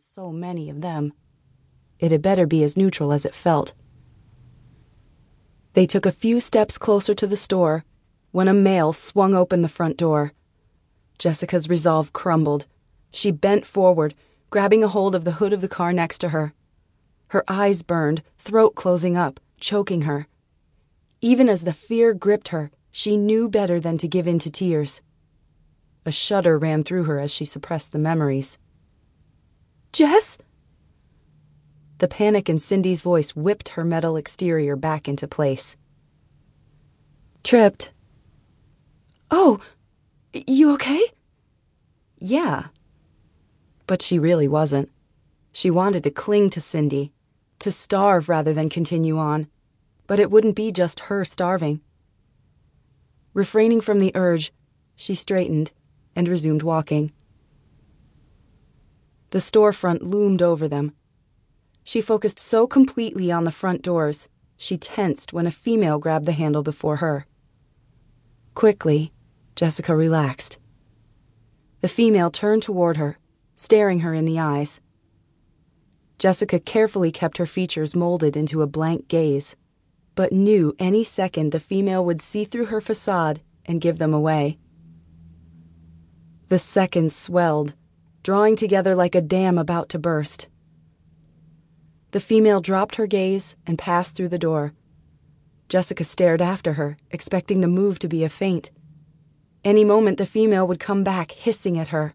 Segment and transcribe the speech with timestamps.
[0.00, 1.12] so many of them.
[1.98, 3.74] It had better be as neutral as it felt.
[5.72, 7.84] They took a few steps closer to the store
[8.30, 10.32] when a male swung open the front door.
[11.18, 12.66] Jessica's resolve crumbled.
[13.10, 14.14] She bent forward,
[14.50, 16.52] grabbing a hold of the hood of the car next to her.
[17.28, 20.28] Her eyes burned, throat closing up, choking her.
[21.20, 25.00] Even as the fear gripped her, she knew better than to give in to tears.
[26.06, 28.58] A shudder ran through her as she suppressed the memories.
[29.98, 30.38] Jess?
[31.98, 35.76] The panic in Cindy's voice whipped her metal exterior back into place.
[37.42, 37.90] Tripped.
[39.28, 39.58] Oh,
[40.32, 41.02] you okay?
[42.16, 42.66] Yeah.
[43.88, 44.88] But she really wasn't.
[45.50, 47.12] She wanted to cling to Cindy,
[47.58, 49.48] to starve rather than continue on.
[50.06, 51.80] But it wouldn't be just her starving.
[53.34, 54.52] Refraining from the urge,
[54.94, 55.72] she straightened
[56.14, 57.10] and resumed walking.
[59.30, 60.92] The storefront loomed over them.
[61.84, 66.32] She focused so completely on the front doors, she tensed when a female grabbed the
[66.32, 67.26] handle before her.
[68.54, 69.12] Quickly,
[69.54, 70.58] Jessica relaxed.
[71.80, 73.18] The female turned toward her,
[73.56, 74.80] staring her in the eyes.
[76.18, 79.54] Jessica carefully kept her features molded into a blank gaze,
[80.14, 84.58] but knew any second the female would see through her facade and give them away.
[86.48, 87.74] The seconds swelled,
[88.28, 90.48] drawing together like a dam about to burst.
[92.10, 94.74] The female dropped her gaze and passed through the door.
[95.70, 98.70] Jessica stared after her, expecting the move to be a feint.
[99.64, 102.12] Any moment the female would come back, hissing at her.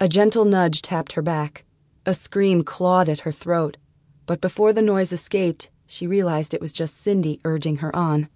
[0.00, 1.66] A gentle nudge tapped her back.
[2.06, 3.76] A scream clawed at her throat,
[4.24, 8.30] but before the noise escaped, she realized it was just Cindy urging her on.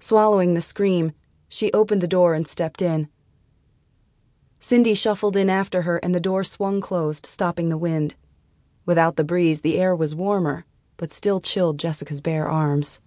[0.00, 1.12] Swallowing the scream,
[1.46, 3.10] she opened the door and stepped in.
[4.58, 8.14] Cindy shuffled in after her, and the door swung closed, stopping the wind.
[8.84, 10.64] Without the breeze, the air was warmer,
[10.96, 13.00] but still chilled Jessica's bare arms.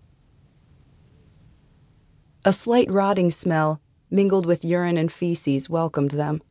[2.45, 6.41] A slight rotting smell, mingled with urine and feces, welcomed them.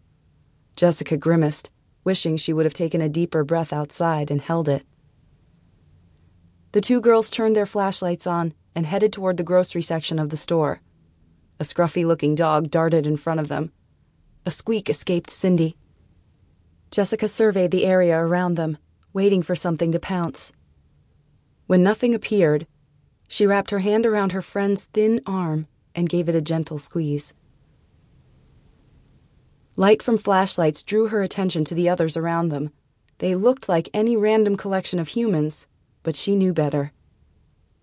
[0.77, 1.71] Jessica grimaced,
[2.05, 4.85] wishing she would have taken a deeper breath outside and held it.
[6.73, 10.37] The two girls turned their flashlights on and headed toward the grocery section of the
[10.37, 10.81] store.
[11.59, 13.73] A scruffy looking dog darted in front of them.
[14.47, 15.77] A squeak escaped Cindy.
[16.91, 18.79] Jessica surveyed the area around them,
[19.13, 20.53] waiting for something to pounce.
[21.67, 22.67] When nothing appeared,
[23.29, 27.35] she wrapped her hand around her friend's thin arm and gave it a gentle squeeze.
[29.77, 32.73] Light from flashlights drew her attention to the others around them.
[33.19, 35.67] They looked like any random collection of humans,
[36.03, 36.93] but she knew better.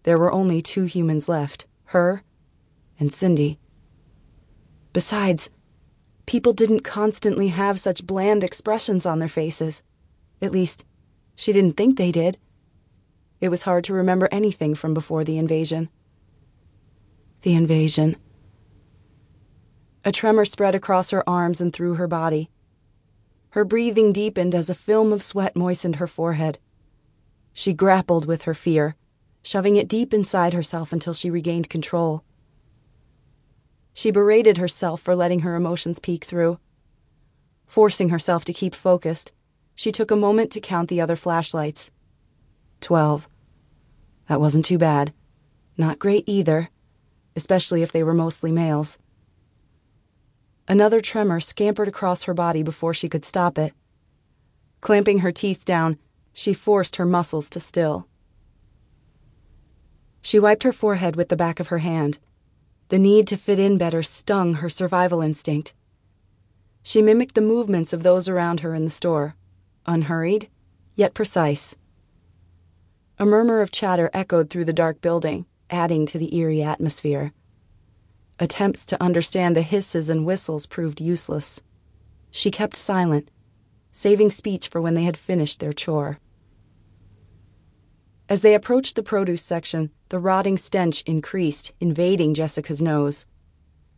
[0.03, 2.23] There were only two humans left her
[2.99, 3.59] and Cindy.
[4.93, 5.49] Besides,
[6.25, 9.83] people didn't constantly have such bland expressions on their faces.
[10.41, 10.85] At least,
[11.35, 12.37] she didn't think they did.
[13.41, 15.89] It was hard to remember anything from before the invasion.
[17.41, 18.15] The invasion.
[20.03, 22.49] A tremor spread across her arms and through her body.
[23.49, 26.59] Her breathing deepened as a film of sweat moistened her forehead.
[27.53, 28.95] She grappled with her fear,
[29.41, 32.23] shoving it deep inside herself until she regained control.
[33.97, 36.59] She berated herself for letting her emotions peek through.
[37.65, 39.31] Forcing herself to keep focused,
[39.73, 41.91] she took a moment to count the other flashlights.
[42.81, 43.29] Twelve.
[44.27, 45.13] That wasn't too bad.
[45.77, 46.69] Not great either,
[47.37, 48.97] especially if they were mostly males.
[50.67, 53.71] Another tremor scampered across her body before she could stop it.
[54.81, 55.97] Clamping her teeth down,
[56.33, 58.09] she forced her muscles to still.
[60.21, 62.17] She wiped her forehead with the back of her hand.
[62.89, 65.73] The need to fit in better stung her survival instinct.
[66.83, 69.35] She mimicked the movements of those around her in the store,
[69.87, 70.49] unhurried,
[70.95, 71.75] yet precise.
[73.17, 77.33] A murmur of chatter echoed through the dark building, adding to the eerie atmosphere.
[78.39, 81.61] Attempts to understand the hisses and whistles proved useless.
[82.29, 83.31] She kept silent,
[83.91, 86.19] saving speech for when they had finished their chore.
[88.27, 93.25] As they approached the produce section, the rotting stench increased, invading Jessica's nose.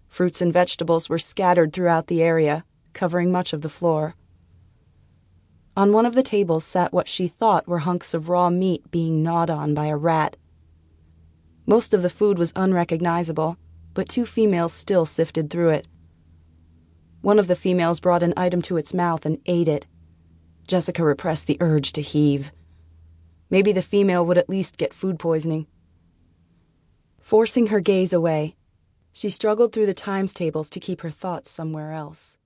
[0.07, 4.15] Fruits and vegetables were scattered throughout the area, covering much of the floor.
[5.77, 9.23] On one of the tables sat what she thought were hunks of raw meat being
[9.23, 10.35] gnawed on by a rat.
[11.65, 13.57] Most of the food was unrecognizable,
[13.93, 15.87] but two females still sifted through it.
[17.21, 19.85] One of the females brought an item to its mouth and ate it.
[20.67, 22.51] Jessica repressed the urge to heave.
[23.49, 25.67] Maybe the female would at least get food poisoning.
[27.19, 28.55] Forcing her gaze away,
[29.11, 32.37] she struggled through the times tables to keep her thoughts somewhere else.